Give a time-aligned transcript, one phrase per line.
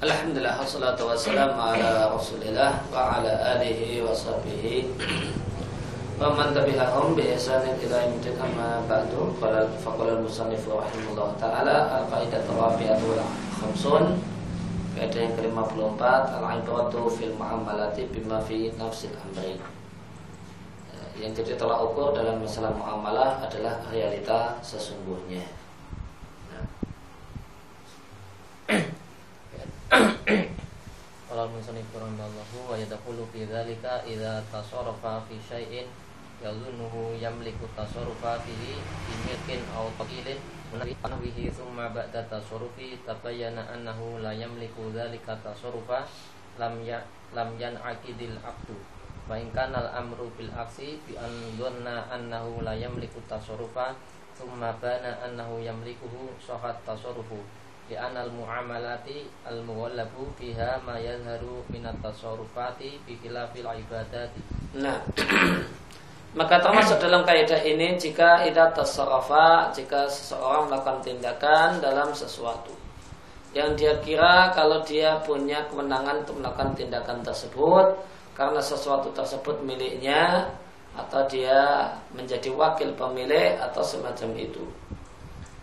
[0.00, 4.88] Alhamdulillah wassalatu wassalamu ala Rasulillah wa ala alihi wa sahbihi.
[6.16, 9.36] Wa man tabi'ahum bi ihsanin ila yaumil ba'du.
[9.36, 13.20] Qala faqala al-musannif rahimahullah taala al-qaidah rabi'atu wal
[13.60, 14.24] khamsun
[14.96, 16.00] kaidah yang ke-54
[16.32, 19.60] al-ibratu fil muamalati bima fi nafsil amri.
[21.20, 25.44] Yang jadi tolak ukur dalam masalah muamalah adalah realita sesungguhnya.
[29.90, 35.90] Qala al-musannif rahimahullahu wa yadkhulu fi dzalika idza tasarrafa fi syai'in
[36.38, 40.38] yadhunnuhu yamliku tasarrufa fihi bi milkin aw taqilin
[40.78, 46.06] nahwihi thumma ba'da tasarrufi tabayyana annahu la yamliku dzalika tasarrufa
[46.54, 47.02] lam ya
[47.34, 48.78] lam yan'aqidil aqdu
[49.26, 53.98] wa in al-amru bil aksi bi an dhanna annahu la yamliku tasarrufa
[54.38, 57.42] thumma bana annahu yamlikuhu sahat tasarrufu
[57.90, 64.38] di anal muamalati al muwallabu fiha ma yazharu minat tasarrufati fi khilafil ibadati.
[64.78, 65.02] Nah,
[66.38, 72.70] maka termasuk dalam kaidah ini jika ida tasarrafa jika seseorang melakukan tindakan dalam sesuatu
[73.50, 77.98] yang dia kira kalau dia punya kemenangan untuk melakukan tindakan tersebut
[78.38, 80.46] karena sesuatu tersebut miliknya
[80.94, 84.62] atau dia menjadi wakil pemilik atau semacam itu.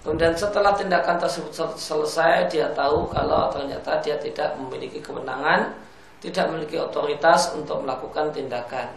[0.06, 5.74] Kemudian setelah tindakan tersebut selesai dia tahu kalau ternyata dia tidak memiliki kewenangan,
[6.24, 8.88] tidak memiliki otoritas untuk melakukan tindakan.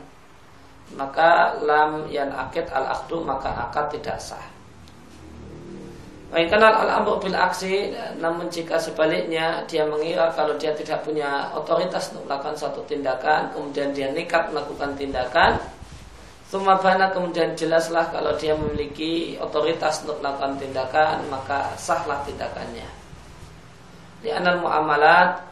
[0.95, 4.43] Maka lam yan akid al akdu maka akad tidak sah.
[6.31, 7.91] Baik kenal al amru bil aksi,
[8.23, 13.91] namun jika sebaliknya dia mengira kalau dia tidak punya otoritas untuk melakukan satu tindakan, kemudian
[13.91, 15.59] dia nekat melakukan tindakan,
[16.51, 22.91] Sumabana kemudian jelaslah kalau dia memiliki otoritas untuk melakukan tindakan maka sahlah tindakannya.
[24.19, 25.47] Di anal muamalat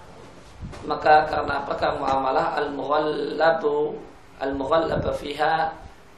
[0.90, 3.94] maka karena apakah muamalah al mughallabu
[4.42, 5.70] al mughallaba fiha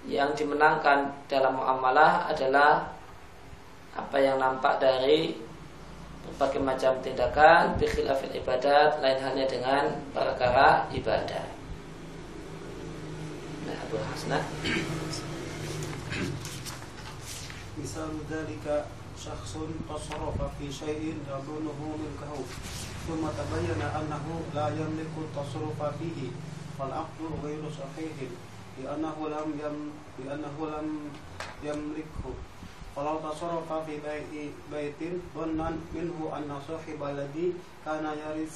[0.08, 2.88] yang dimenangkan dalam muamalah adalah
[3.92, 5.36] apa yang nampak dari
[6.24, 11.59] berbagai macam tindakan bikhilafil ibadat lain halnya dengan perkara ibadah
[13.79, 14.43] Abu Hasnah
[17.75, 18.85] مثال ذلك
[19.19, 19.53] شخص
[19.89, 22.33] تصرف في شيء يظنه ملكه
[23.07, 26.19] ثم تبين أنه لا يملك التصرف فيه
[26.79, 28.15] فالعقد غير صحيح
[28.83, 29.77] لأنه لم يم
[30.25, 30.87] لأنه لم
[31.63, 32.25] يملكه
[32.95, 33.95] ولو تصرف في
[34.71, 35.01] بيت
[35.35, 37.47] ظنا منه أن صاحب الذي
[37.85, 38.55] كان يرث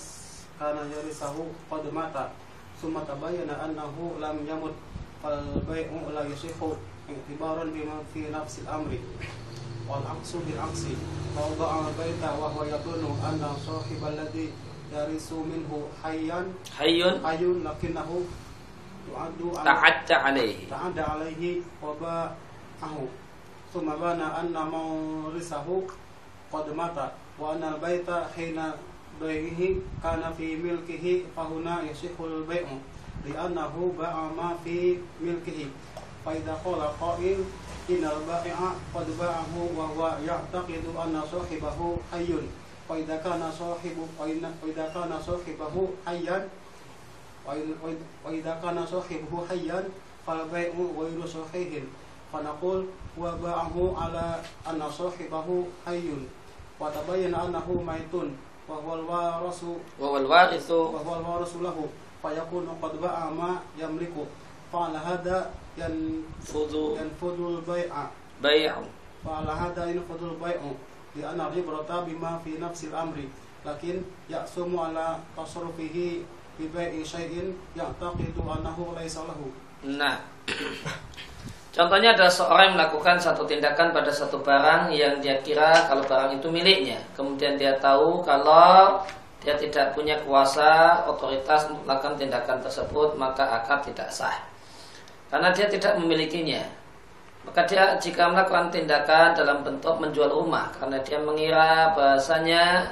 [0.60, 1.36] كان يرثه
[1.72, 2.16] قد مات
[2.82, 4.76] ثم تبين أنه لم يمت
[5.24, 6.60] فالبيع لا يصح
[7.10, 8.92] اعتبارا بما في نفس الأمر
[9.90, 10.82] والعكس بالعكس
[11.36, 14.50] فوضع البيت وهو يظن أن صاحب الذي
[14.94, 18.22] يرث منه حيا حي حي لكنه
[19.16, 22.98] تعد تعدى عليه تعدى عليه وباعه
[23.74, 25.82] ثم بان أن مورثه
[26.54, 26.98] قد مات
[27.40, 28.62] وأن البيت حين
[29.22, 29.62] بيعه
[30.04, 32.68] كان في ملكه فهنا يصح البيع
[33.26, 35.66] لأنه باع ما في ملكه
[36.26, 37.38] فإذا قال قائل
[37.90, 38.60] إن البائع
[38.96, 42.34] قد باعه وهو يعتقد أن صاحبه حي
[42.90, 43.98] وإذا كان صاحب
[44.64, 46.50] وإذا كان صاحبه حيا
[48.26, 49.90] وإذا كان صاحبه حيا
[50.28, 51.84] فالبيع غير صحيح
[52.34, 52.86] فنقول
[53.18, 56.10] وباعه على أن صاحبه حي
[56.80, 58.24] وتبين أنه ميت
[58.70, 59.64] وهو الوارث
[60.00, 61.88] وهو الوارث وهو الوارث له
[62.24, 64.16] فيكون قد باع ما يملك
[64.74, 65.38] فعلى هذا
[65.78, 67.94] ينفذ ينفذ البيع
[68.44, 68.74] بيع
[69.26, 70.62] فعلى هذا ينفذ البيع
[71.16, 73.18] لأن العبرة بما في نفس الأمر
[73.66, 75.98] لكن يأسم على تصرفه
[76.60, 77.34] ببيع شيء
[77.78, 79.42] يعتقد أنه ليس له
[79.80, 80.20] Nah,
[81.72, 86.36] contohnya adalah seorang yang melakukan satu tindakan pada satu barang yang dia kira kalau barang
[86.36, 87.00] itu miliknya.
[87.16, 89.00] Kemudian dia tahu kalau
[89.45, 94.41] dia tidak punya kuasa otoritas untuk melakukan tindakan tersebut maka akad tidak sah.
[95.29, 96.65] Karena dia tidak memilikinya.
[97.45, 102.89] Maka dia jika melakukan tindakan dalam bentuk menjual rumah karena dia mengira bahasanya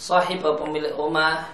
[0.00, 1.44] sahib pemilik rumah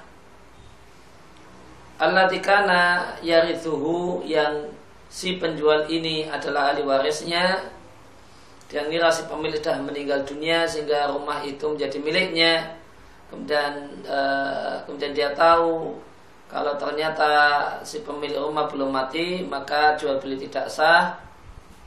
[1.99, 4.70] Allah dikana yarithuhu yang
[5.11, 7.59] si penjual ini adalah ahli warisnya.
[8.70, 12.84] Dia mengira si pemilik sudah meninggal dunia sehingga rumah itu menjadi miliknya
[13.35, 15.99] kemudian uh, kemudian dia tahu
[16.47, 21.19] kalau ternyata si pemilik rumah belum mati maka jual beli tidak sah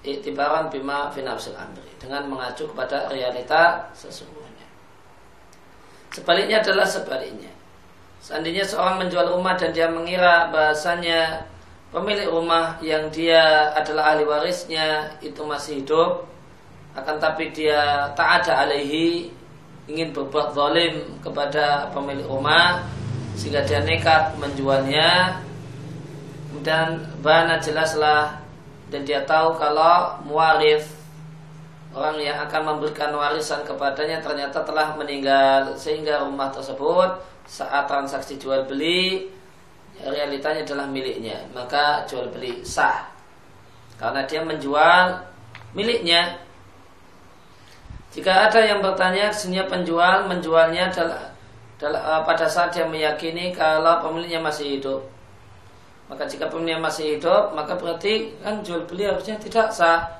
[0.03, 4.47] iktibaran bima finafsil amri dengan mengacu kepada realita sesungguhnya
[6.17, 7.53] Sebaliknya adalah sebaliknya.
[8.17, 11.45] Seandainya seorang menjual rumah dan dia mengira bahasanya
[11.93, 16.25] pemilik rumah yang dia adalah ahli warisnya itu masih hidup,
[16.97, 19.29] akan tapi dia tak ada alaihi
[19.87, 22.83] ingin berbuat zalim kepada pemilik rumah
[23.39, 25.39] sehingga dia nekat menjualnya.
[26.65, 28.43] Dan bana jelaslah.
[28.91, 30.89] Dan dia tahu kalau muarif
[31.95, 35.77] orang yang akan memberikan warisan kepadanya ternyata telah meninggal.
[35.79, 39.29] Sehingga rumah tersebut saat transaksi jual beli
[40.01, 41.45] realitanya adalah miliknya.
[41.53, 43.05] Maka jual beli sah.
[44.01, 45.05] Karena dia menjual
[45.77, 46.46] miliknya
[48.17, 51.29] jika ada yang bertanya sehingga penjual menjualnya adalah,
[51.77, 55.05] adalah uh, pada saat dia meyakini kalau pemiliknya masih hidup.
[56.09, 60.17] Maka jika pemiliknya masih hidup maka berarti kan jual beli harusnya tidak sah.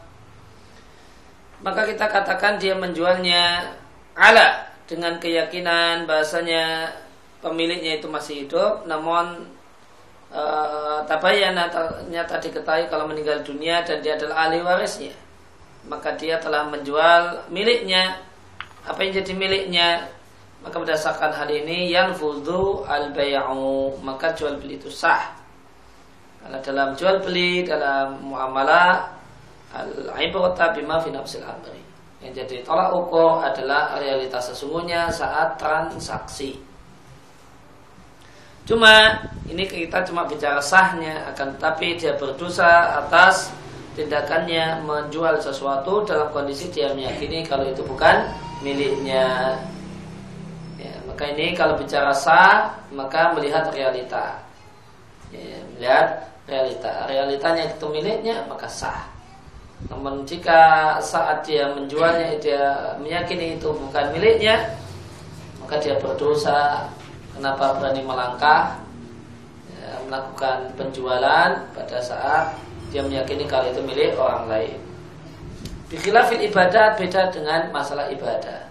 [1.66, 3.66] Maka kita katakan dia menjualnya
[4.14, 6.94] ala dengan keyakinan bahasanya
[7.42, 8.86] pemiliknya itu masih hidup.
[8.86, 9.42] Namun
[10.30, 10.44] e,
[11.10, 15.18] tabayana ternyata diketahui kalau meninggal dunia dan dia adalah ahli warisnya
[15.88, 18.20] maka dia telah menjual miliknya.
[18.88, 20.08] Apa yang jadi miliknya?
[20.64, 25.36] Maka berdasarkan hal ini yang fudu al bay'u maka jual beli itu sah.
[26.44, 29.12] Karena dalam jual beli dalam muamalah
[29.76, 31.82] al ibrata bima fi amri.
[32.24, 36.58] Yang jadi tolak ukur adalah realitas sesungguhnya saat transaksi.
[38.68, 43.54] Cuma ini kita cuma bicara sahnya akan tapi dia berdosa atas
[43.98, 48.30] tindakannya menjual sesuatu dalam kondisi dia meyakini kalau itu bukan
[48.62, 49.58] miliknya.
[50.78, 54.38] Ya, maka ini kalau bicara sah maka melihat realita.
[55.34, 56.08] Ya, melihat
[56.46, 57.10] realita.
[57.10, 59.10] Realitanya itu miliknya maka sah.
[59.90, 64.58] Namun jika saat dia menjualnya dia meyakini itu bukan miliknya
[65.62, 66.90] maka dia berdosa
[67.38, 68.82] Kenapa berani melangkah
[69.70, 72.58] ya, Melakukan penjualan Pada saat
[72.92, 74.80] dia meyakini kalau itu milik orang lain.
[75.88, 78.68] Bikhilafil ibadah beda dengan masalah ibadah.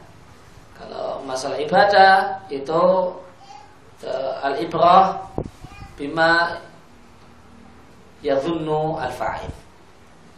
[0.76, 2.82] Kalau masalah ibadah itu
[4.04, 5.24] uh, Al-ibrah
[5.96, 6.60] Bima
[8.20, 9.48] Yadhunnu al-fa'id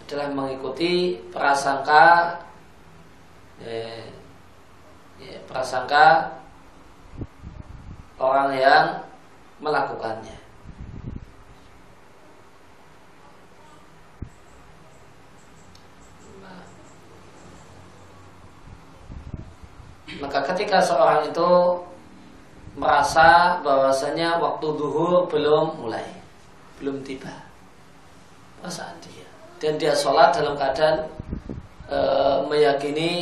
[0.06, 2.38] Adalah mengikuti prasangka
[3.58, 3.82] ya,
[5.18, 6.38] ya, Prasangka
[8.18, 8.86] orang yang
[9.58, 10.37] melakukannya.
[20.16, 21.50] Maka ketika seorang itu
[22.80, 26.08] merasa bahwasanya waktu duhur belum mulai,
[26.80, 27.44] belum tiba,
[28.62, 29.28] perasaan dia,
[29.60, 31.04] dan dia sholat dalam keadaan
[31.92, 31.98] e,
[32.48, 33.12] meyakini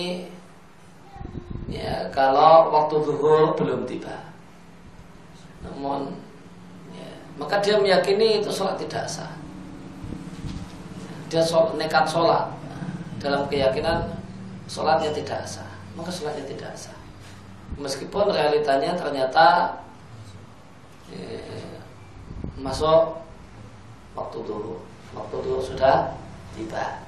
[1.67, 4.15] ya kalau waktu duhur belum tiba,
[5.67, 6.15] namun
[6.95, 7.11] ya,
[7.41, 9.33] maka dia meyakini itu sholat tidak sah.
[11.27, 12.47] Dia sholat, nekat sholat.
[13.19, 14.07] Dalam keyakinan
[14.71, 15.66] sholatnya tidak sah,
[15.97, 16.95] maka sholatnya tidak sah.
[17.81, 19.81] Meskipun realitanya ternyata
[21.11, 21.41] ya,
[22.61, 23.25] masuk
[24.13, 24.85] waktu dulu,
[25.17, 26.15] waktu dulu sudah
[26.55, 27.03] tiba.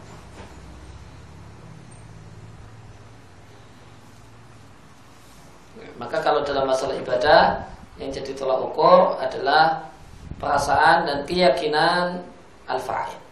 [5.99, 9.91] Maka kalau dalam masalah ibadah yang jadi tolak ukur adalah
[10.39, 12.23] perasaan dan keyakinan
[12.71, 13.28] al-fa'il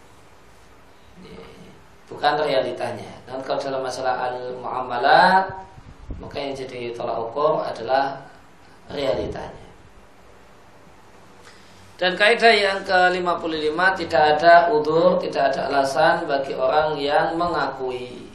[2.07, 3.11] bukan realitanya.
[3.27, 5.51] Dan kalau dalam masalah al-muamalat,
[6.17, 8.25] maka yang jadi tolak ukur adalah
[8.89, 9.67] realitanya.
[11.97, 18.29] Dan kaidah yang ke-55 tidak ada udur, tidak ada alasan bagi orang yang mengakui.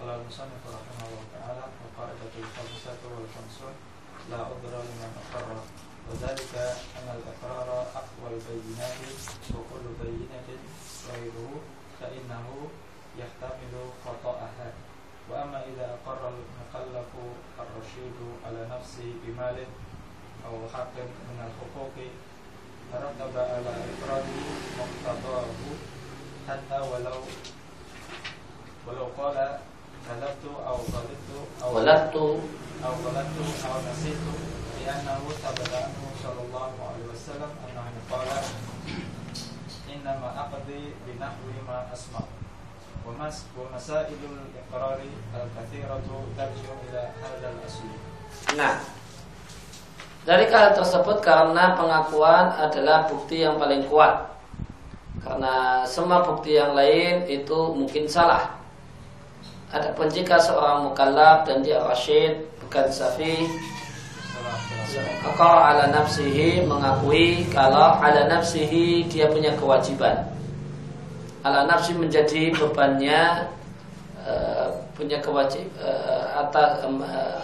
[0.00, 0.18] Kalau
[6.08, 6.52] وذلك
[6.98, 7.68] أن الإقرار
[8.00, 9.00] أقوى البينات
[9.54, 10.48] وكل بينة
[11.12, 11.50] غيره
[12.00, 12.46] فإنه
[13.18, 14.72] يحتمل خطأها.
[15.30, 17.10] وأما إذا أقر المكلف
[17.62, 19.58] الرشيد على نفسه بمال
[20.46, 20.94] أو حق
[21.28, 21.96] من الحقوق
[22.92, 24.38] ترتب على إقراره
[24.78, 25.44] مقتضاه
[26.48, 27.20] حتى ولو
[28.86, 29.58] ولو قال
[30.10, 31.30] غلبت أو غلبت
[31.62, 32.16] أو غلبت.
[32.84, 34.49] أو غلطت أو نسيت.
[34.85, 38.29] لأنه ثبت عنه صلى الله عليه وسلم أنه قال
[39.93, 42.23] إنما أقضي بنحو ما أسمع
[43.57, 44.99] ومسائل الإقرار
[45.35, 46.05] الكثيرة
[46.37, 47.87] ترجع إلى هذا الأصل
[48.59, 48.83] Nah,
[50.27, 54.27] dari hal tersebut karena pengakuan adalah bukti yang paling kuat.
[55.23, 58.59] Karena semua bukti yang lain itu mungkin salah.
[59.71, 63.49] Adapun jika seorang mukallaf dan dia rasyid bukan safi
[64.98, 70.26] Akar ala nafsihi mengakui kalau ala nafsihi dia punya kewajiban.
[71.46, 73.46] Ala nafsi menjadi bebannya
[74.26, 74.66] uh,
[74.98, 77.40] punya kewajiban uh, atas uh,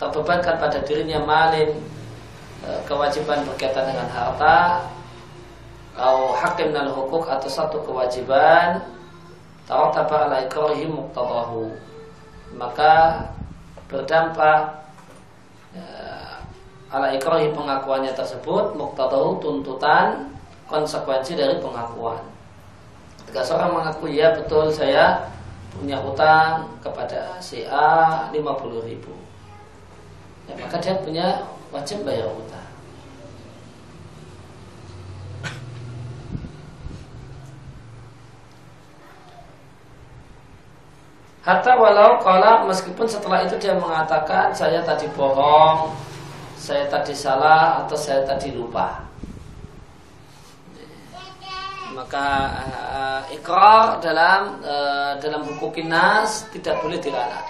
[0.00, 1.70] terbebankan pada dirinya malin
[2.64, 4.82] uh, kewajiban berkaitan dengan harta
[5.98, 8.78] atau hakim dan hukuk atau satu kewajiban
[9.66, 10.86] tarataba ala ikrahi
[12.54, 12.94] maka
[13.90, 14.87] berdampak
[16.88, 20.32] ala ikrahi pengakuannya tersebut muqtadahu tuntutan
[20.68, 22.20] konsekuensi dari pengakuan.
[23.24, 25.28] Ketika seorang mengaku ya betul saya
[25.76, 29.12] punya utang kepada si A 50 ribu.
[30.48, 32.68] Ya, maka dia punya wajib bayar utang
[41.48, 45.96] Hatta walau kalau meskipun setelah itu dia mengatakan saya tadi bohong,
[46.68, 49.00] saya tadi salah atau saya tadi lupa.
[51.96, 52.28] Maka
[52.92, 57.48] uh, ikrar dalam uh, dalam hukum kinas tidak boleh diralat.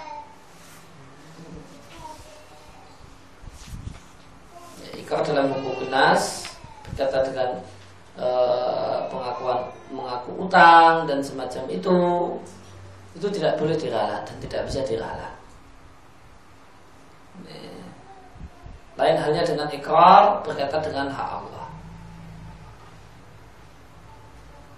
[4.95, 6.47] Ikrar dalam hukum kinas
[6.87, 7.49] berkaitan dengan
[8.15, 11.99] uh, pengakuan mengaku utang dan semacam itu
[13.19, 15.38] itu tidak boleh diralat dan tidak bisa diralat.
[18.99, 21.67] Lain halnya dengan ikrar berkaitan dengan hak Allah.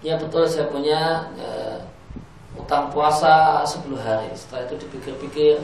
[0.01, 1.81] Ya betul saya punya ya,
[2.53, 4.29] utang puasa 10 hari.
[4.37, 5.57] Setelah itu dipikir-pikir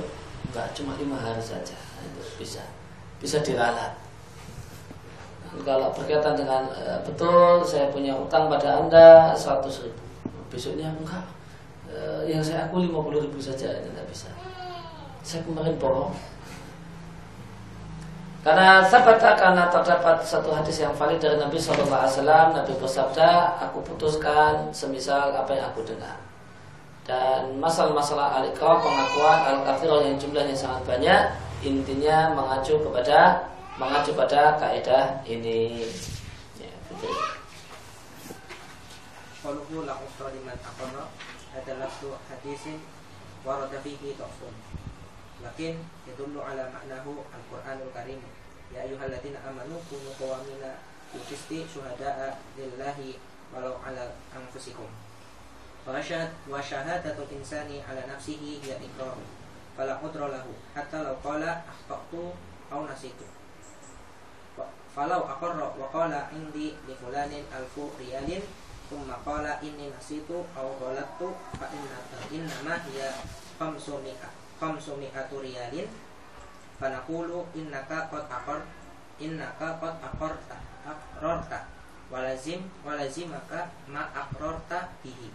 [0.50, 1.78] enggak cuma lima hari saja.
[2.02, 2.66] Itu bisa
[3.22, 3.94] bisa diralat.
[5.54, 10.04] Dan kalau berkaitan dengan e, betul saya punya utang pada anda 100 ribu.
[10.50, 11.38] Besoknya enggak
[11.92, 14.30] uh, yang saya aku 50 ribu saja tidak bisa
[15.24, 16.16] saya kemarin bohong
[18.48, 24.72] karena sahabat karena terdapat satu hadis yang valid dari Nabi Wasallam Nabi bersabda aku putuskan
[24.72, 26.16] semisal apa yang aku dengar.
[27.04, 31.28] Dan masalah-masalah al pengakuan al kafir yang jumlahnya sangat banyak
[31.60, 35.84] intinya mengacu kepada mengacu pada kaidah ini.
[36.56, 37.20] Ya, betul.
[41.52, 41.92] adalah
[42.32, 42.80] hadisin
[45.44, 45.78] lakin
[46.10, 48.22] yadullu ala ma'nahu al-Qur'anul Karim.
[48.74, 53.18] Ya ayyuhalladzina amanu kunu qawamina bil qisti syuhada'a lillahi
[53.54, 54.90] walau ala anfusikum.
[55.88, 59.16] Wa syahadatul insani ala nafsihi hiya iqrar
[59.78, 62.36] fala qudra lahu hatta law qala akhtatu
[62.68, 63.24] aw nasitu.
[64.92, 68.42] Falau aqarra wa qala indi li fulanin alfu riyalin
[68.88, 72.00] Tumma qala inni nasitu aw ghalattu fa inna
[72.32, 73.12] inna ma hiya
[73.60, 75.88] khamsu mi'a khamsu mi'atu riyalin
[76.80, 78.62] fa naqulu innaka qad aqar
[79.22, 81.60] innaka qad aqarta aqrarta
[82.12, 85.30] walazim walazimaka ma aqrarta bihi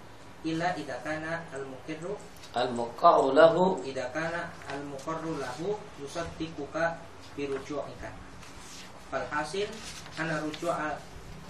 [0.44, 2.14] illa idza kana al muqirru
[2.54, 6.98] al muqarru lahu idza kana al muqarru lahu yusaddiquka
[7.36, 8.10] bi ruju'ika
[9.10, 9.68] fal hasil
[10.18, 10.98] ana ruju'a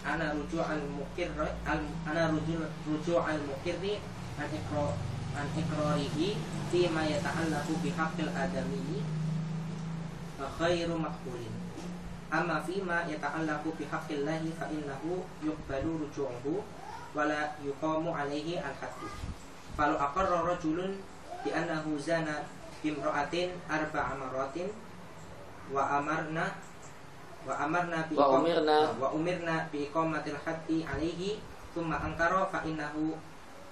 [0.03, 1.31] ana rujuk al mukir
[1.65, 4.03] ana rujuk rujuk al mukirri
[4.39, 4.51] an
[5.37, 6.37] an ikrarihi
[6.71, 9.01] fi ma yata'allaqu bi haqqil adami
[10.39, 11.55] fa khairu maqbulin.
[12.33, 16.65] Amma fi ma yata'allaqu bi haqqillahi fa innahu yuqbalu ruju'uhu
[17.13, 19.05] wa la yuqamu alaihi al haddu
[19.77, 20.97] falau aqarra rajulun
[21.45, 22.49] bi annahu zana
[22.81, 24.73] bimra'atin arba'a maratin
[25.69, 26.57] wa amarna
[27.45, 28.97] wa amarna bi wa umirna.
[28.97, 31.37] wa umirna bi iqamatil haddi alaihi
[31.77, 33.13] thumma ankara fa innahu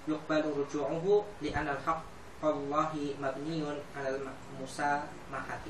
[0.07, 2.01] yuqbalu ruju'uhu li anal haqq
[2.41, 4.17] Allahi mabniun alal
[4.57, 5.69] musamahati.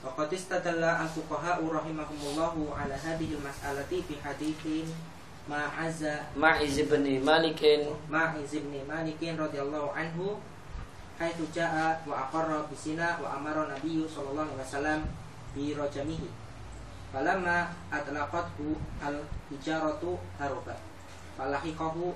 [0.00, 4.86] Wa qad istadalla al fuqaha rahimahumullahu ala hadhihi al mas'alati fi hadithin
[5.50, 7.58] ma'azza ma'iz ibn Malik
[8.06, 10.38] ma'iz ibn Malik radhiyallahu anhu
[11.18, 15.00] haitsu jaa wa aqarra bisina wa amara nabiyyu sallallahu alaihi wasallam
[15.50, 16.30] bi rajamihi.
[17.10, 20.78] Falamma atlaqathu al-hijaratu haruba.
[21.34, 22.14] Falahiqahu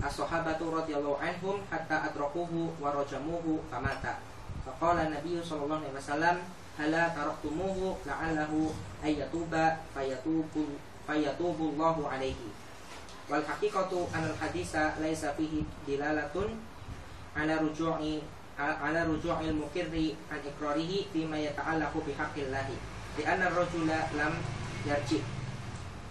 [0.00, 4.20] as-sahabatu radhiyallahu anhum hatta atraquhu wa rajamuhu famata.
[4.64, 6.36] Faqala Nabi sallallahu alaihi wasallam
[6.76, 8.72] hala taraktumuhu la'allahu
[9.04, 12.52] ayyatuba fayatubu fayatubu Allahu alaihi.
[13.28, 16.58] Wal haqiqatu anal hadisa laisa fihi dilalatun
[17.36, 18.24] ala ruju'i
[18.58, 22.76] ala ruju'il mukirri an ikrarihi fima yata'allaqu bihaqqillahi
[23.16, 24.36] di anna rajula lam
[24.84, 25.24] yarji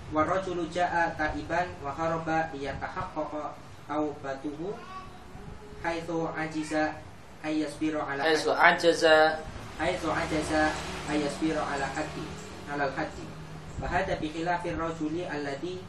[0.09, 3.53] wa rajulu jaa taiban wa haraba yatahaqqaqa
[3.89, 4.77] taubatuhu
[5.81, 6.93] haitsu ajiza
[7.41, 9.41] ayasbiru ala haitsu ajaza
[9.81, 10.69] haitsu ajaza
[11.09, 12.25] ayasbiru ala hati
[12.69, 13.25] ala hati
[13.81, 15.81] wa hada bi khilafir rajuli alladhi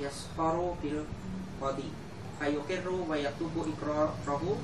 [0.00, 1.04] yasfaru bil
[1.60, 1.90] qadi.
[2.38, 4.54] Fa yuqirru wa yatubu iqrarahu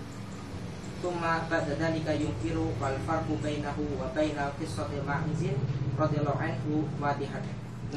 [1.02, 5.58] thumma ba'da dhalika yunkiru wal farqu bainahu wa bainal qissati ma'izin
[5.98, 7.42] radhiyallahu anhu wa wadihat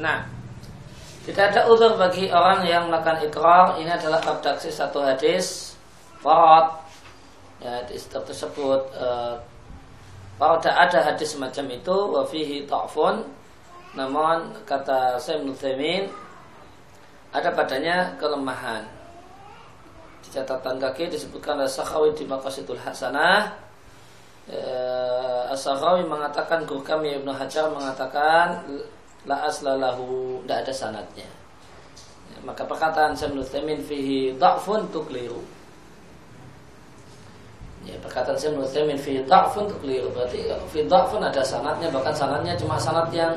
[0.01, 0.25] nah
[1.27, 3.75] tidak ada uzur bagi orang yang melakukan ikrar.
[3.75, 5.75] Ini adalah abdaksi satu hadis.
[6.23, 6.87] Farad.
[7.59, 7.83] Ya,
[8.23, 9.35] tersebut uh,
[10.39, 13.25] ada hadis semacam itu wafihi ta'fun
[13.97, 16.05] namun kata saya Nuthamin
[17.33, 18.85] ada padanya kelemahan
[20.21, 23.57] di catatan kaki disebutkan Sakhawi di Maqasidul Hasanah
[24.45, 24.59] e,
[25.49, 28.61] As-Sakhawi mengatakan guru kami Ibnu Hajar mengatakan
[29.27, 31.27] la aslalahu tidak ada sanatnya
[32.47, 35.43] maka perkataan saya Nuthamin fihi ta'fun tukliru
[37.87, 40.11] Ya, perkataan saya menurut saya min fi dha'fun itu keliru.
[40.11, 43.31] Berarti fi dha'fun ada sanatnya, bahkan sanatnya cuma sanat yang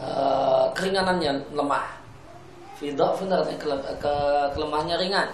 [0.00, 1.84] uh, keringanannya lemah.
[2.80, 3.68] Fi dha'fun artinya ke,
[4.00, 4.14] ke,
[4.56, 5.28] kelemahannya ringan,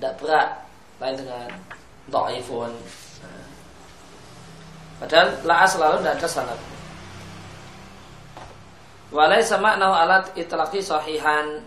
[0.00, 0.50] tidak berat.
[0.96, 1.44] Lain dengan
[2.08, 2.72] dha'ifun.
[3.20, 3.44] Nah.
[5.04, 6.58] Padahal la selalu tidak ada sanat.
[9.14, 11.62] Walai sama alat itlaqi sahihan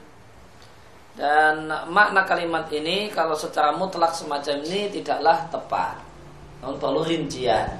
[1.15, 5.99] dan makna kalimat ini kalau secara mutlak semacam ini tidaklah tepat.
[6.59, 7.79] Namun perlu rincian.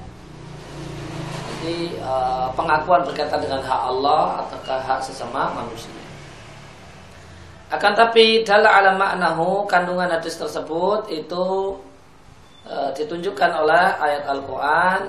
[1.60, 5.92] Jadi uh, pengakuan berkaitan dengan hak Allah ataukah hak sesama manusia.
[7.68, 11.76] Akan tapi dalam alam maknahu kandungan hadis tersebut itu
[12.64, 15.00] uh, ditunjukkan oleh ayat Al-Quran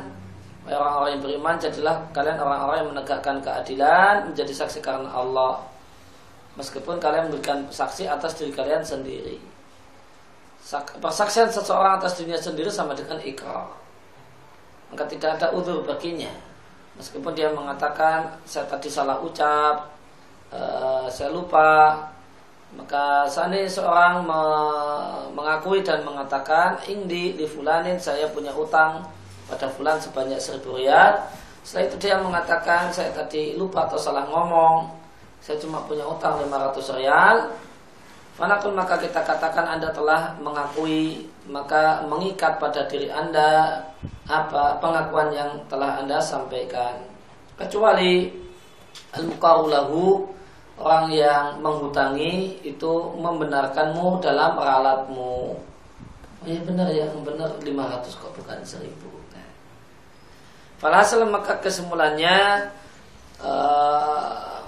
[0.70, 5.58] orang-orang yang beriman jadilah kalian orang-orang yang menegakkan keadilan menjadi saksi karena Allah
[6.54, 9.42] meskipun kalian memberikan saksi atas diri kalian sendiri.
[11.02, 13.66] Persaksian seseorang atas dirinya sendiri sama dengan ikrar.
[14.94, 16.30] Maka tidak ada udur baginya.
[17.00, 19.90] Meskipun dia mengatakan saya tadi salah ucap,
[20.54, 21.98] uh, saya lupa,
[22.78, 24.42] maka seandainya seorang me
[25.34, 29.02] mengakui dan mengatakan indi di fulanin saya punya utang
[29.52, 31.20] pada fulan sebanyak seribu riyal.
[31.68, 34.88] Setelah itu dia mengatakan saya tadi lupa atau salah ngomong,
[35.44, 37.52] saya cuma punya utang 500 rial.
[38.40, 43.76] Mana pun maka kita katakan Anda telah mengakui Maka mengikat pada diri Anda
[44.24, 46.96] Apa pengakuan yang telah Anda sampaikan.
[47.60, 48.32] Kecuali
[49.14, 50.26] Al-Mukarulahu
[50.80, 55.36] Orang yang menghutangi Itu membenarkanmu dalam ralatmu.
[56.42, 57.54] Oh ya benar ya, benar.
[57.62, 57.68] 500
[58.18, 59.11] kok bukan 1000
[60.82, 62.66] Falhasil maka kesimpulannya
[63.38, 64.66] uh,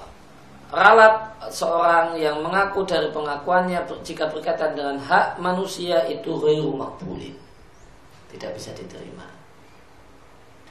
[0.69, 7.33] ralat seorang yang mengaku dari pengakuannya jika berkaitan dengan hak manusia itu ghairu makbulin.
[8.29, 9.25] Tidak bisa diterima.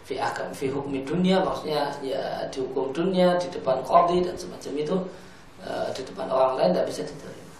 [0.07, 4.72] Fi akam fi hukmi dunia maksudnya ya di hukum dunia di depan qadhi dan semacam
[4.78, 4.96] itu
[5.66, 7.55] uh, di depan orang lain tidak bisa diterima.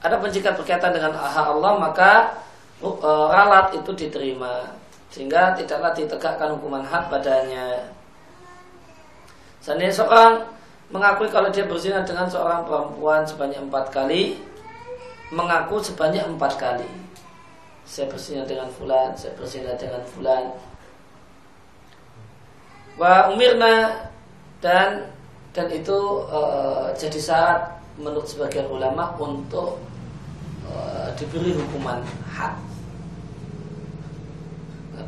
[0.00, 2.12] Ada jika berkaitan dengan hak Allah maka
[2.80, 4.79] uh, ralat itu diterima
[5.10, 7.90] sehingga tidaklah ditegakkan hukuman had padanya.
[9.60, 10.46] Seandainya seorang
[10.94, 14.38] mengakui kalau dia berzina dengan seorang perempuan sebanyak empat kali
[15.34, 16.88] mengaku sebanyak empat kali.
[17.82, 20.54] Saya berzina dengan fulan saya berzina dengan fulan.
[22.94, 24.06] Wa umirna
[24.62, 25.10] dan
[25.50, 25.98] dan itu
[26.30, 27.60] uh, jadi syarat
[27.98, 29.82] menurut sebagian ulama untuk
[30.70, 31.98] uh, diberi hukuman
[32.30, 32.54] had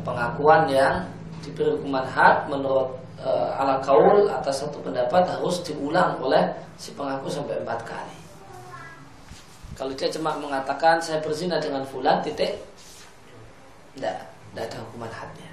[0.03, 1.07] pengakuan yang
[1.43, 6.43] diberi hukuman had menurut uh, ala kaul atas satu pendapat harus diulang oleh
[6.79, 8.17] si pengaku sampai empat kali.
[9.73, 12.61] Kalau dia cuma mengatakan saya berzina dengan fulan titik,
[13.97, 14.21] tidak,
[14.53, 15.51] tidak ada hukuman hadnya.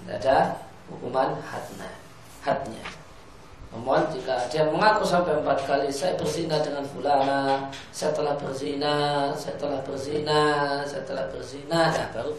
[0.00, 0.36] Tidak ada
[0.86, 1.90] hukuman hadnya.
[2.46, 2.86] hadnya.
[3.74, 9.58] Namun jika dia mengaku sampai empat kali saya berzina dengan fulana, saya telah berzina, saya
[9.58, 10.42] telah berzina,
[10.86, 12.32] saya telah berzina, nah baru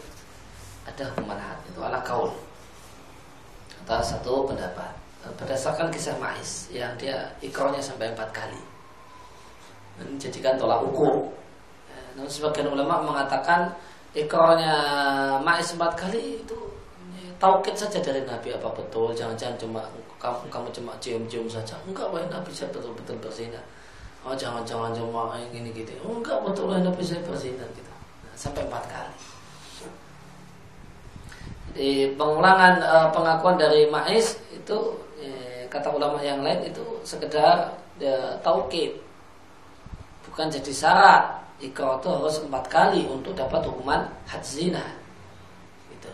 [0.88, 2.32] ada hukuman had itu ala kaul.
[3.84, 4.92] Atas satu pendapat.
[5.36, 8.60] Berdasarkan kisah Mais yang dia ikrarnya sampai empat kali.
[10.00, 11.28] Menjadikan tolak ukur.
[12.16, 13.68] Namun sebagian ulama mengatakan
[14.16, 14.76] ikrarnya
[15.44, 16.58] Mais empat kali itu
[17.36, 19.12] taukit saja dari Nabi apa betul.
[19.12, 19.80] Jangan-jangan cuma
[20.16, 21.76] kamu kamu cuma cium-cium saja.
[21.84, 23.60] Enggak wahai Nabi saya betul-betul berzina.
[24.24, 27.92] Oh jangan-jangan cuma ini gitu enggak betul Nabi saya berzina gitu.
[28.34, 29.37] Sampai empat kali
[31.78, 35.28] di pengulangan e, pengakuan dari Ma'is itu e,
[35.70, 37.70] kata ulama yang lain itu sekedar
[38.02, 38.98] e, taukid
[40.26, 44.82] bukan jadi syarat ikrar itu harus empat kali untuk dapat hukuman had zina.
[45.90, 46.12] Gitu.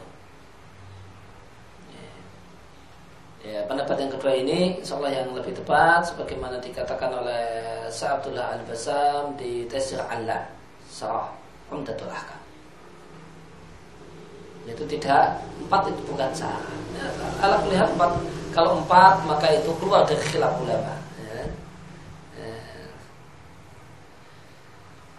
[1.92, 2.08] Ya.
[3.44, 7.44] ya, pendapat yang kedua ini insyaallah yang lebih tepat sebagaimana dikatakan oleh
[7.92, 10.48] Sa'abdullah Al-Basam di Tesir Allah
[10.88, 11.28] Sarah
[11.68, 12.43] Umdatul Ahkam.
[14.64, 16.60] Itu tidak empat itu bukan sah.
[16.96, 18.10] Ya, melihat empat.
[18.54, 20.94] Kalau empat maka itu keluar dari khilaf ulama.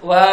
[0.06, 0.26] Wa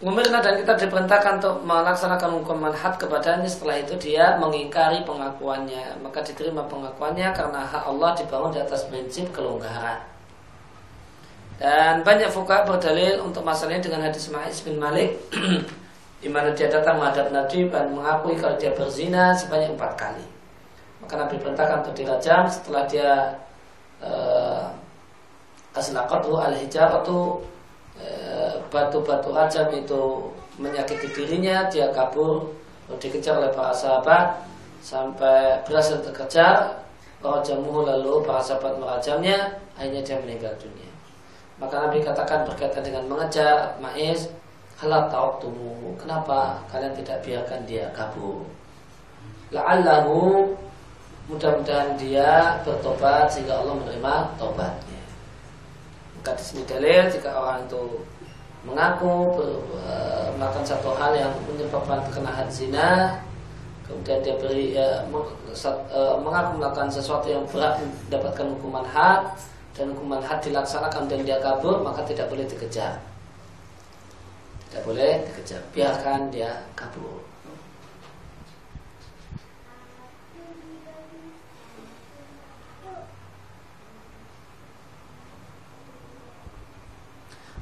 [0.00, 3.44] Umirna dan kita diperintahkan untuk melaksanakan hukuman had kepadanya.
[3.44, 6.00] Setelah itu dia mengingkari pengakuannya.
[6.00, 10.00] Maka diterima pengakuannya karena hak Allah dibangun di atas prinsip kelonggaran.
[11.60, 15.20] Dan banyak fuka berdalil untuk masalahnya dengan hadis Ma'is bin Malik
[16.20, 20.26] di mana dia datang menghadap Nabi dan mengakui kalau dia berzina sebanyak empat kali
[21.00, 23.34] maka Nabi perintahkan untuk dirajam setelah dia
[24.04, 24.64] eh,
[25.72, 27.40] aslaqatu al-hijaratu
[28.00, 32.48] Eh, batu-batu rajam itu menyakiti dirinya, dia kabur,
[32.96, 34.40] dikejar oleh para sahabat
[34.80, 36.80] sampai berhasil terkejar,
[37.20, 40.88] jamuh lalu para sahabat merajamnya, akhirnya dia meninggal dunia.
[41.60, 44.32] Maka Nabi katakan berkaitan dengan mengejar Ma'is,
[44.80, 45.92] halat tumuh.
[46.00, 48.40] Kenapa kalian tidak biarkan dia kabur?
[49.52, 50.48] La'allahu
[51.28, 55.02] mudah-mudahan dia bertobat sehingga Allah menerima tobatnya.
[56.16, 57.82] Maka di sini dalil jika orang itu
[58.64, 59.48] mengaku ber,
[59.84, 63.16] uh, melakukan satu hal yang menyebabkan terkena zina,
[63.84, 69.22] kemudian dia beri uh, mengaku melakukan sesuatu yang berat mendapatkan hukuman had
[69.76, 73.09] dan hukuman had dilaksanakan dan dia kabur maka tidak boleh dikejar.
[74.70, 77.26] Tidak boleh dikejar, biarkan dia kabur.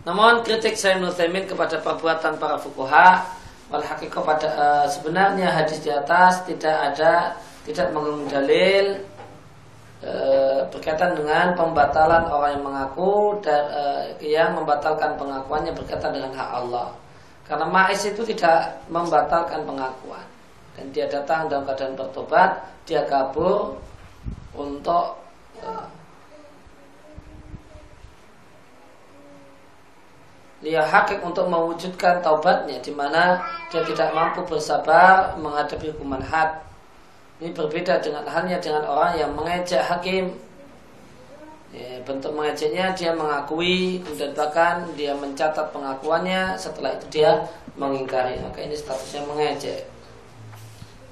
[0.04, 3.24] Namun kritik saya Nutaimin kepada perbuatan para fukuha
[3.68, 3.84] wal
[4.24, 7.36] pada uh, sebenarnya hadis di atas tidak ada
[7.68, 8.24] tidak mengandung
[10.04, 16.50] uh, berkaitan dengan pembatalan orang yang mengaku dan uh, yang membatalkan pengakuannya berkaitan dengan hak
[16.50, 16.94] Allah.
[17.48, 20.26] Karena Ma'is itu tidak membatalkan pengakuan
[20.78, 23.74] dan dia datang dalam keadaan bertobat, dia kabur
[24.54, 25.18] untuk
[25.58, 25.86] uh,
[30.62, 36.67] dia hakik untuk mewujudkan taubatnya di mana dia tidak mampu bersabar menghadapi hukuman had.
[37.38, 40.34] Ini berbeda dengan halnya dengan orang yang mengejek hakim.
[41.68, 47.44] Ya, bentuk mengejeknya dia mengakui kemudian bahkan dia mencatat pengakuannya setelah itu dia
[47.76, 49.84] mengingkari maka ini statusnya mengejek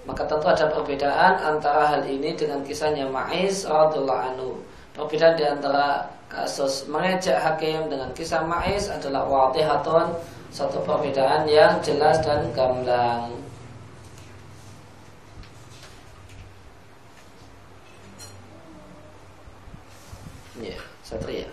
[0.08, 4.56] maka tentu ada perbedaan antara hal ini dengan kisahnya Ma'is radhiallahu anhu
[4.96, 10.16] perbedaan di antara kasus mengejek hakim dengan kisah Ma'is adalah wadihatun
[10.50, 13.28] satu perbedaan yang jelas dan gamblang.
[20.56, 21.47] Ya, Satria.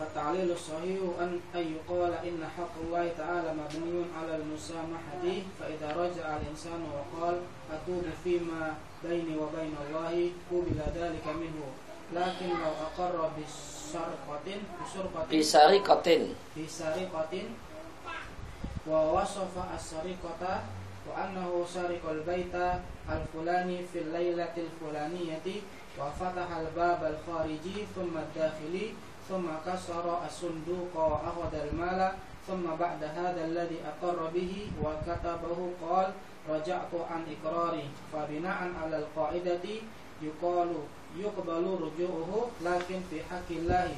[0.00, 5.24] فالتعليل الصحيح أن أن يقال إن حق الله تعالى مبني على المسامحة
[5.60, 7.36] فإذا رجع الإنسان وقال
[7.72, 11.66] أتوب فيما بيني وبين الله قبل ذلك منه
[12.14, 14.46] لكن لو أقر بسرقة
[14.80, 17.42] بسرقة بسرقة بسرقة
[18.86, 20.62] ووصف السرقة
[21.09, 22.55] وأنه سرق البيت
[23.09, 25.47] الفلاني في الليلة الفلانية
[25.99, 28.93] وفتح الباب الخارجي ثم الداخلي
[29.29, 32.11] ثم كسر الصندوق وأخذ المال
[32.47, 36.07] ثم بعد هذا الذي أقر به وكتبه قال
[36.49, 39.65] رجعت عن إقراري فبناء على القاعدة
[40.21, 40.69] يقال
[41.17, 43.95] يقبل رجوعه لكن في حق الله.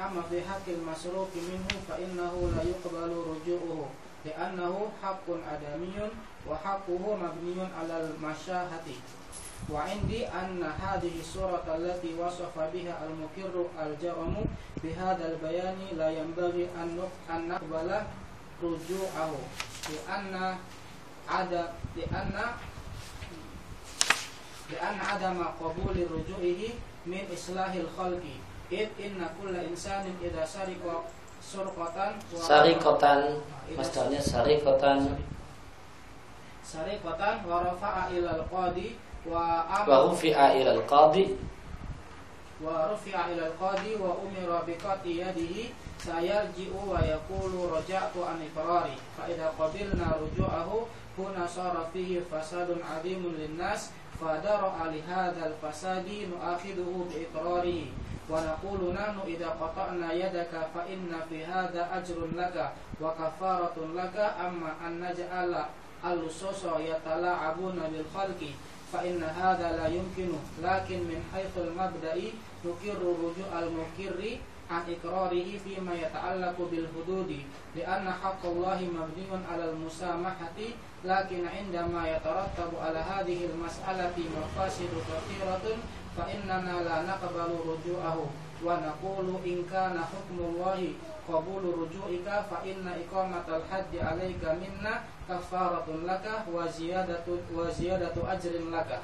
[0.00, 3.88] أما في حق المسروق منه فإنه لا يقبل رجوعه.
[4.24, 6.10] li'annahu haqqun adamiyun
[6.46, 8.98] wa haqquhu mabniyun 'alal masyahati.
[9.70, 14.42] Wa indi anna hadhihi surata allati wasafa biha al-mukirru al-jaramu
[14.82, 16.98] bihadzal bayani la yanbaghi an
[17.46, 18.10] naqbala
[18.58, 19.38] ruju'ahu.
[19.86, 20.58] Li'anna
[21.30, 22.58] ada li'anna
[24.66, 26.74] li'an adama qabuli ruju'ihi
[27.06, 28.42] min islahil khalqi.
[28.72, 31.06] Id inna kulla insanin idza sariqa
[31.42, 33.34] Sarikotan
[33.74, 35.10] Masdarnya sarikotan
[36.62, 38.14] Sarikotan kotan.
[38.14, 38.94] ilal qadi
[39.26, 39.66] Wa
[40.06, 41.34] rufi'a ilal qadi.
[42.62, 50.14] Wa rufi'a ilal qadi Wa umira biqati yadihi Sayarji'u wa yakulu roja'tu anifarari Fa'idha qabilna
[50.22, 50.86] ruju'ahu
[51.18, 60.13] Huna sara fihi fasadun adimun linnas Fadara'a alihadal fasadi Nu'akhiduhu biikrarihi ونقول نحن إذا قطعنا
[60.13, 65.65] يدك فإن في هذا أجر لك وكفارة لك أما أن نجعل
[66.05, 68.41] اللصوص يتلاعبون بالخلق
[68.93, 70.29] فإن هذا لا يمكن
[70.63, 72.15] لكن من حيث المبدأ
[72.65, 74.37] نكر رجوع المكر
[74.71, 77.39] عن إقراره فيما يتعلق بالحدود
[77.75, 80.57] لأن حق الله مبني على المسامحة
[81.05, 85.77] لكن عندما يترتب على هذه المسألة مفاسد كثيرة
[86.12, 88.24] fa innana la naqbalu ruju'ahu
[88.62, 90.94] wa naqulu in kana hukmullahi
[91.26, 98.70] qabulu ruju'ika fa inna iqamatal hajji alayka minna kafaratun laka wa ziyadatu wa ziyadatu ajrin
[98.70, 99.00] laka.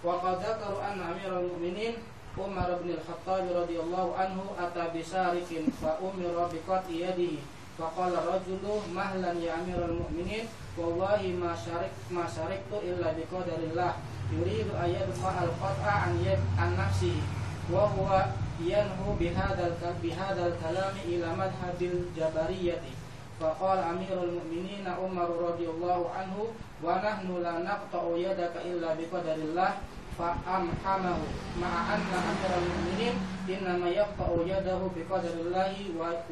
[0.00, 1.98] Wa qad dzakaru anna amiral mu'minin
[2.38, 6.62] Umar bin Al-Khattab radhiyallahu anhu ata bi sariqin fa umira bi
[6.94, 7.42] yadihi.
[7.76, 10.46] Fa rajulu mahlan ya amiral mu'minin
[10.78, 13.24] wallahi ma syarik ma syariktu illa bi
[14.33, 17.15] يريد أن يدفع القطع عن يد عن نفسه
[17.71, 18.25] وهو
[18.61, 22.81] ينهو بهذا بهذا الكلام إلى مذهب الجبرية
[23.39, 26.37] فقال أمير المؤمنين عمر رضي الله عنه
[26.83, 29.73] ونحن لا نقطع يدك إلا بقدر الله
[30.19, 31.17] فأمحمه
[31.61, 33.15] مع أن أمير المؤمنين
[33.49, 35.73] إنما يقطع يده بقدر الله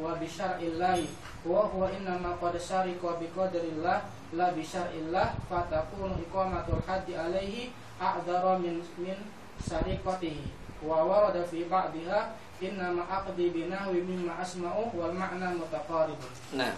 [0.03, 1.05] وبشرع الله
[1.45, 4.01] وهو إنما قد شارك بقدر الله
[4.33, 7.67] لا بشرع الله فتكون إقامة الحد عليه
[7.98, 9.18] a'dhara min min
[9.58, 10.38] sariqati
[10.82, 12.32] wa warada fi ba'dha
[12.62, 16.18] inna ma aqdi binahwi mimma asma'u wal ma'na mutaqarib.
[16.54, 16.74] Nah.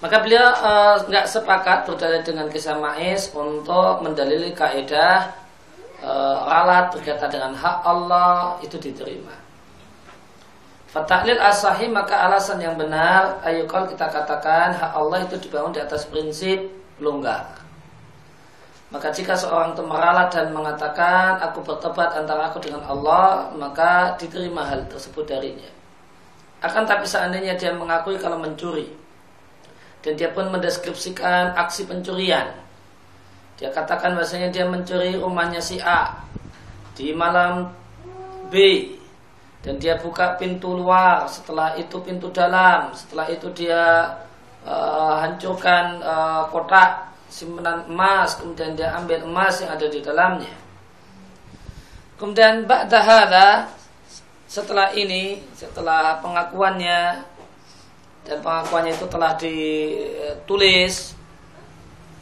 [0.00, 5.28] Maka beliau eh, nggak uh, sepakat berdalil dengan kisah Ma'is untuk mendalili kaidah
[6.00, 9.36] uh, eh, ralat berkaitan dengan hak Allah itu diterima.
[10.88, 16.08] Fatahlil asahi maka alasan yang benar ayukal kita katakan hak Allah itu dibangun di atas
[16.08, 16.64] prinsip
[16.96, 17.59] longgar.
[18.90, 24.66] Maka jika seorang itu meralat dan mengatakan aku bertobat antara aku dengan Allah maka diterima
[24.66, 25.70] hal tersebut darinya.
[26.58, 28.90] Akan tapi seandainya dia mengakui kalau mencuri.
[30.02, 32.50] Dan dia pun mendeskripsikan aksi pencurian.
[33.60, 36.18] Dia katakan bahasanya dia mencuri rumahnya si A
[36.98, 37.70] di malam
[38.50, 38.54] B.
[39.60, 44.08] Dan dia buka pintu luar, setelah itu pintu dalam, setelah itu dia
[44.64, 50.52] uh, hancurkan uh, kotak simpanan emas, kemudian dia ambil emas yang ada di dalamnya.
[52.18, 53.70] Kemudian ba'da
[54.50, 57.22] setelah ini, setelah pengakuannya
[58.26, 61.16] dan pengakuannya itu telah ditulis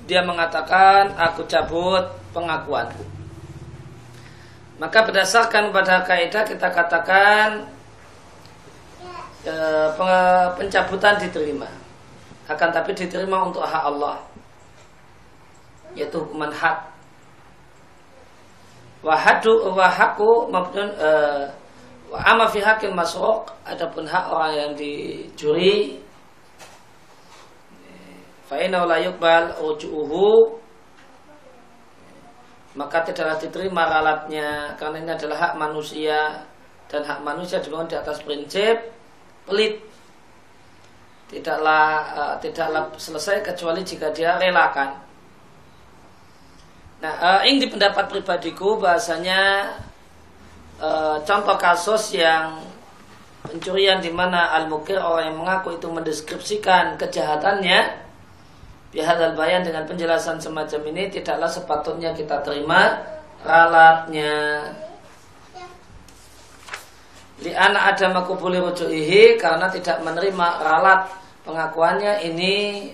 [0.09, 3.05] dia mengatakan aku cabut pengakuanku.
[4.81, 7.69] Maka berdasarkan pada kaidah kita katakan
[9.45, 9.55] e,
[10.57, 11.69] pencabutan diterima.
[12.49, 14.25] Akan tapi diterima untuk hak Allah.
[15.99, 16.79] Yaitu hukuman hak.
[19.03, 21.11] Wahadu wahaku mabdun e,
[22.11, 26.03] wa ama fi hakil masruq adapun hak orang yang dicuri
[28.49, 30.57] Fa'inau la yuqbal ruju'uhu
[32.81, 36.49] maka tidaklah diterima ralatnya karena ini adalah hak manusia
[36.89, 38.89] dan hak manusia dibangun di atas prinsip
[39.45, 39.77] pelit
[41.29, 45.08] tidaklah uh, tidaklah selesai kecuali jika dia relakan.
[46.99, 49.71] Nah, uh, ini di pendapat pribadiku bahasanya
[50.83, 52.59] uh, contoh kasus yang
[53.47, 58.03] pencurian di mana al-mukir orang yang mengaku itu mendeskripsikan kejahatannya
[58.91, 62.99] bihadal bayan dengan penjelasan semacam ini tidaklah sepatutnya kita terima
[63.47, 64.67] ralatnya.
[67.39, 71.07] Di anak ada makubuli rujuihi karena tidak menerima ralat
[71.47, 72.91] pengakuannya ini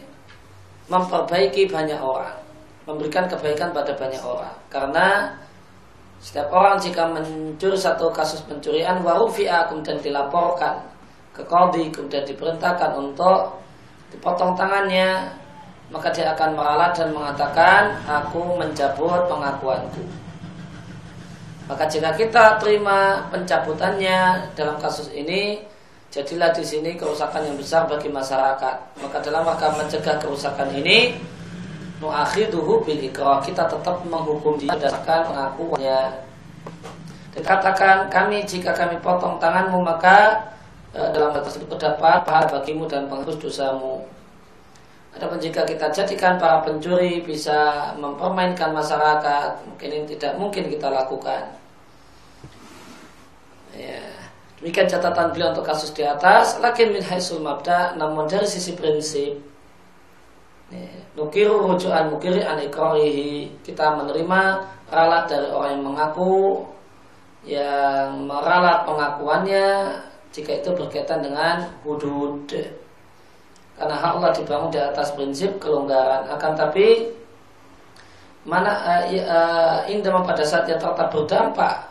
[0.93, 2.44] memperbaiki banyak orang
[2.85, 5.33] memberikan kebaikan pada banyak orang karena
[6.21, 10.81] setiap orang jika mencuri satu kasus pencurian warufi'a kemudian dilaporkan
[11.37, 13.61] ke kodi kemudian diperintahkan untuk
[14.13, 15.29] dipotong tangannya
[15.93, 20.03] maka dia akan meralat dan mengatakan aku mencabut pengakuanku.
[21.65, 25.61] Maka jika kita terima pencabutannya dalam kasus ini,
[26.13, 28.77] jadilah di sini kerusakan yang besar bagi masyarakat.
[29.01, 31.17] Maka dalam rangka mencegah kerusakan ini,
[32.03, 33.43] nu'akhiduhu bil ikrah.
[33.45, 36.01] Kita tetap menghukum dia berdasarkan pengakuannya.
[37.35, 40.51] Dan katakan kami jika kami potong tanganmu maka
[40.95, 44.07] eh, dalam hal tersebut terdapat pahala bagimu dan penghapus dosamu.
[45.15, 51.55] Adapun jika kita jadikan para pencuri bisa mempermainkan masyarakat, mungkin ini tidak mungkin kita lakukan.
[53.79, 54.03] Ya.
[54.59, 56.59] Demikian catatan beliau untuk kasus di atas.
[56.59, 59.39] Lakin min haisul mabda, namun dari sisi prinsip,
[61.15, 62.59] nukiru rujuan mukiri an
[63.63, 64.41] Kita menerima
[64.91, 66.35] ralat dari orang yang mengaku
[67.45, 69.67] yang meralat pengakuannya
[70.33, 72.49] jika itu berkaitan dengan hudud.
[73.75, 76.31] Karena hak Allah dibangun di atas prinsip kelonggaran.
[76.31, 77.11] Akan tapi
[78.45, 81.89] mana uh, uh, indah pada saat yang tetap berdampak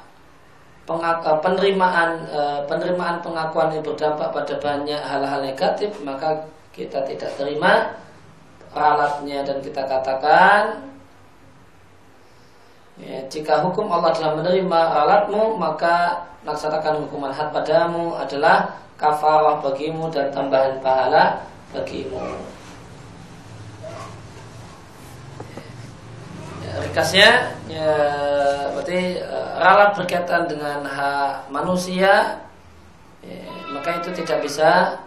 [0.86, 7.34] pengak, uh, penerimaan uh, penerimaan pengakuan yang berdampak pada banyak hal-hal negatif maka kita tidak
[7.42, 7.98] terima
[8.74, 10.90] alatnya dan kita katakan
[12.98, 20.12] ya, jika hukum Allah telah menerima alatmu maka laksanakan hukuman had padamu adalah kafarah bagimu
[20.12, 22.20] dan tambahan pahala bagimu.
[26.64, 27.30] Ya, ringkasnya
[27.68, 27.94] ya,
[28.76, 32.44] berarti uh, ralat berkaitan dengan hak manusia
[33.24, 35.00] ya, maka itu tidak bisa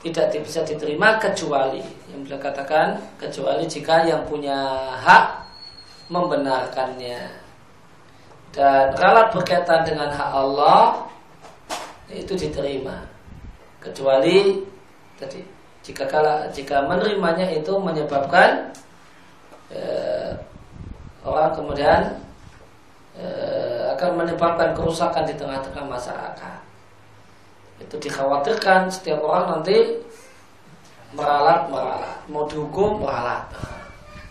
[0.00, 4.56] tidak bisa diterima kecuali yang beliau katakan kecuali jika yang punya
[4.96, 5.44] hak
[6.08, 7.28] membenarkannya.
[8.50, 11.06] Dan ralat berkaitan dengan hak Allah
[12.10, 13.06] itu diterima.
[13.78, 14.64] Kecuali
[15.20, 15.44] tadi
[15.84, 18.72] jika kala jika menerimanya itu menyebabkan
[19.70, 20.32] eh,
[21.22, 22.00] orang kemudian
[23.20, 26.69] eh, akan menyebabkan kerusakan di tengah-tengah masyarakat
[27.80, 29.98] itu dikhawatirkan setiap orang nanti
[31.16, 32.16] meralat meralat.
[32.30, 33.48] Mau dihukum meralat.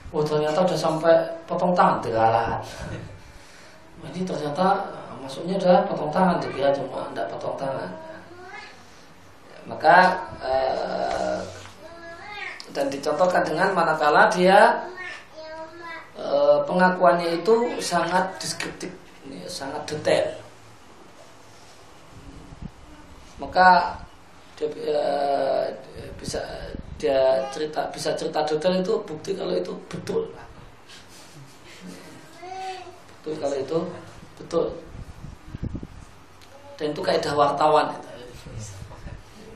[0.10, 1.14] Oh ternyata udah sampai
[1.50, 2.62] potong tangan diralat.
[4.00, 4.80] Ini ternyata
[5.20, 7.92] maksudnya adalah potong tangan dikira cuma tidak potong tangan.
[9.68, 9.98] Maka
[10.42, 11.40] eh,
[12.74, 14.88] dan dicontohkan dengan manakala dia
[16.16, 18.94] eh, pengakuannya itu sangat deskriptif
[19.50, 20.49] sangat detail
[23.40, 23.96] maka
[24.60, 25.64] dia uh,
[26.20, 26.44] bisa
[27.00, 30.28] dia cerita bisa cerita detail itu bukti kalau itu betul.
[33.20, 33.80] Betul kalau itu
[34.36, 34.68] betul.
[36.76, 37.92] Dan itu kaidah wartawan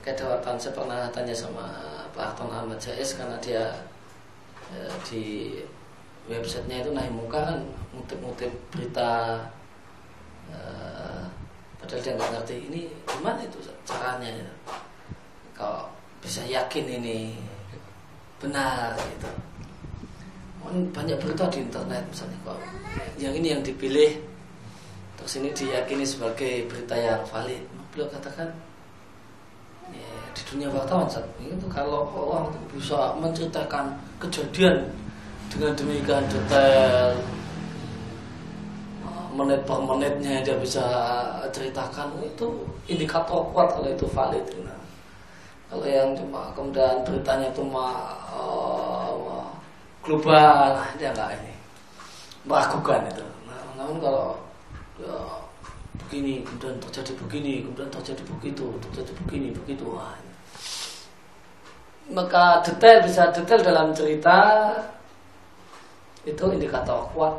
[0.03, 1.63] kaidah wartawan saya pernah tanya sama
[2.11, 3.63] Pak Harton Ahmad Jais karena dia
[4.75, 5.23] eh, di
[6.27, 7.59] websitenya itu naik muka kan
[7.95, 9.39] ngutip-ngutip berita
[10.51, 11.23] eh,
[11.79, 12.57] padahal dia nggak ngerti.
[12.67, 12.81] Ini
[13.23, 13.55] gimana itu
[13.87, 14.27] caranya?
[14.35, 14.51] Ya.
[15.55, 15.87] kalau
[16.19, 17.39] bisa yakin ini
[18.43, 19.31] benar gitu.
[20.91, 22.59] Banyak berita di internet misalnya kok.
[23.15, 24.19] Yang ini yang dipilih
[25.15, 27.63] terus ini diyakini sebagai berita yang valid.
[27.95, 28.51] Beliau katakan
[29.87, 34.83] ya, di dunia wartawan saat itu kalau orang bisa menceritakan kejadian
[35.47, 37.15] dengan demikian detail
[39.33, 40.85] menit per menitnya dia bisa
[41.49, 42.13] ceritakan.
[42.21, 44.45] Itu indikator kuat kalau itu valid.
[44.61, 44.79] Nah,
[45.73, 49.49] kalau yang cuma kemudian beritanya cuma uh,
[50.05, 51.53] global nah, dia nggak ini
[52.45, 53.25] meragukan itu.
[53.49, 54.37] Nah, namun kalau
[55.01, 55.17] ya,
[55.93, 60.13] begini kemudian terjadi begini kemudian terjadi begitu terjadi begini begitu wah,
[62.09, 64.37] maka detail bisa detail dalam cerita
[66.25, 67.35] itu indikator kuat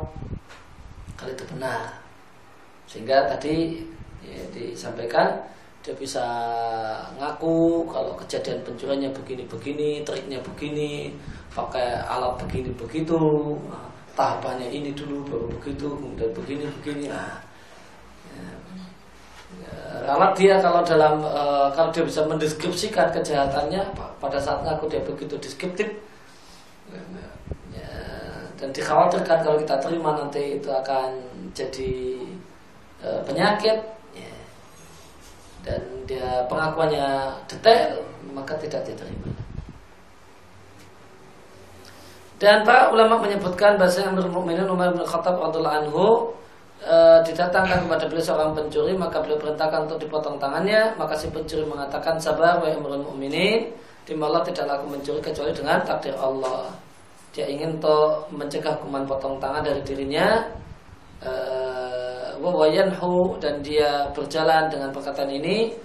[1.15, 2.05] kalau itu benar
[2.85, 3.81] sehingga tadi
[4.21, 5.41] ya, disampaikan
[5.85, 6.25] dia bisa
[7.21, 11.13] ngaku kalau kejadian pencuriannya begini-begini, triknya begini,
[11.53, 13.53] pakai alat begini begitu,
[14.17, 17.05] tahapannya ini dulu baru begitu, kemudian begini begini.
[17.05, 17.37] Nah,
[19.61, 21.43] ya, alat dia kalau dalam e,
[21.77, 23.85] kalau dia bisa mendeskripsikan kejahatannya
[24.17, 25.85] pada saat ngaku dia begitu deskriptif,
[28.55, 31.11] dan dikhawatirkan kalau kita terima nanti itu akan
[31.51, 31.93] jadi
[33.03, 33.77] e, penyakit.
[34.15, 34.35] Ya.
[35.65, 37.99] dan dia pengakuannya detail
[38.31, 39.31] maka tidak diterima.
[42.35, 46.31] Dan para ulama menyebutkan bahasa yang Mukminin Umar bin Khattab anhu
[46.79, 46.95] e,
[47.27, 50.95] didatangkan kepada beliau seorang pencuri maka beliau perintahkan untuk dipotong tangannya.
[50.95, 53.71] Maka si pencuri mengatakan sabar wahai Amirul Mukminin
[54.05, 56.84] di Allah tidak laku mencuri kecuali dengan takdir Allah
[57.35, 60.39] dia ingin to mencegah kuman potong tangan dari dirinya.
[61.19, 65.75] Eh, wawayanhu dan dia berjalan dengan perkataan ini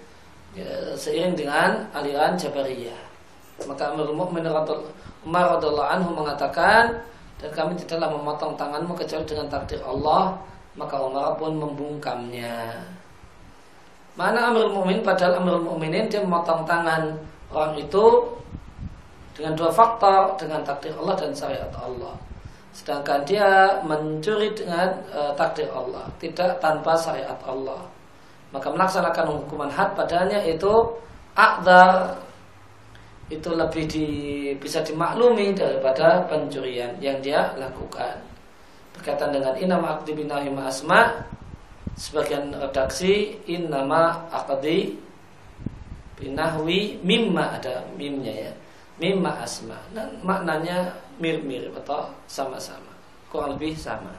[0.55, 3.01] ya, seiring dengan aliran Jabariyah.
[3.67, 4.51] Maka Amirul Mukminin
[5.27, 7.03] Umar radhiallahu anhu mengatakan
[7.43, 10.39] dan kami tidaklah memotong tanganmu kecuali dengan takdir Allah.
[10.79, 12.79] Maka Umar pun membungkamnya.
[14.15, 17.11] Mana Amirul Mukminin padahal Amirul Mukminin dia memotong tangan
[17.51, 18.05] orang itu
[19.35, 22.15] dengan dua faktor dengan takdir Allah dan syariat Allah.
[22.71, 27.83] Sedangkan dia mencuri dengan e, takdir Allah tidak tanpa syariat Allah.
[28.51, 30.71] Maka melaksanakan hukuman had padanya itu
[31.39, 32.19] akdar
[33.31, 34.07] itu lebih di,
[34.59, 38.19] bisa dimaklumi daripada pencurian yang dia lakukan.
[38.91, 41.31] Berkaitan dengan inama akdi binahi asma
[41.95, 44.97] sebagian redaksi in nama akadi
[46.21, 48.53] binahwi mimma ada mimnya ya
[49.01, 49.81] mimma asma.
[49.97, 52.93] Dan maknanya mirip-mirip atau sama-sama.
[53.33, 54.13] Kurang lebih sama.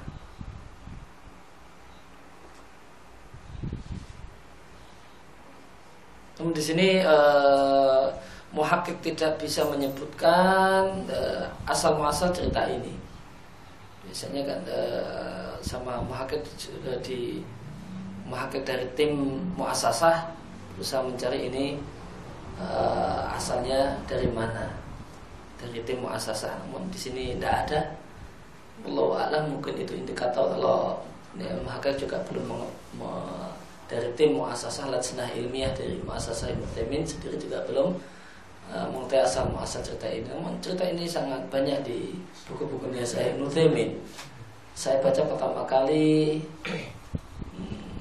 [6.42, 8.10] Namun di sini uh,
[8.50, 12.98] muhakik tidak bisa menyebutkan uh, asal muasal cerita ini.
[14.10, 16.42] Biasanya kan uh, sama muhakik
[16.90, 17.46] uh, di
[18.26, 20.34] muhakik dari tim muasasah
[20.74, 21.78] berusaha mencari ini
[22.62, 24.70] uh, asalnya dari mana
[25.58, 26.66] dari tim muasasah.
[26.66, 27.82] Namun di sini tidak ada.
[28.82, 30.98] Allah alam mungkin itu indikator kalau
[31.38, 32.66] muhakik juga belum
[33.86, 36.66] dari tim muasasah lajnah ilmiah dari muasasah Ibnu
[37.04, 37.94] sendiri juga belum
[38.72, 40.26] uh, mengetahui asal muasal cerita ini.
[40.32, 42.16] Namun cerita ini sangat banyak di
[42.50, 43.52] buku-bukunya saya Ibnu.
[44.72, 46.40] Saya baca pertama kali
[47.54, 47.94] hmm,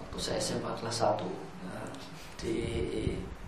[0.00, 1.20] waktu saya SMA kelas 1
[1.68, 1.86] nah,
[2.40, 2.56] di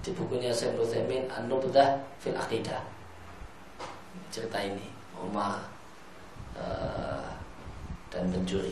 [0.07, 2.79] di bukunya saya Ibnu Taimin An-Nubdah fil Aqidah.
[4.31, 4.87] Cerita ini
[5.19, 5.59] Umar
[6.55, 7.35] uh,
[8.15, 8.71] dan pencuri.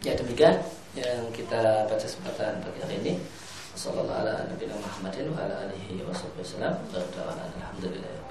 [0.00, 0.56] Ya demikian
[0.96, 3.14] yang kita baca kesempatan pagi hari ini.
[3.76, 7.20] Wassalamualaikum warahmatullahi wabarakatuh.
[7.36, 8.29] Alhamdulillah.